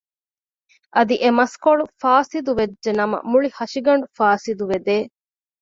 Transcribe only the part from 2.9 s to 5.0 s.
ނަމަ މުޅި ހަށިގަނޑު ފާސިދު ވެދޭ